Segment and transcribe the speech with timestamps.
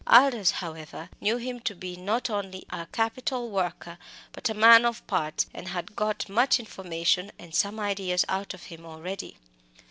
[0.07, 3.99] Aldous, however, knew him to be not only a capital worker,
[4.31, 8.63] but a man of parts, and had got much information and some ideas out of
[8.63, 9.37] him already.